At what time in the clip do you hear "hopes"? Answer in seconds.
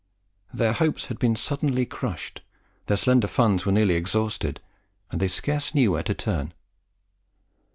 0.73-1.05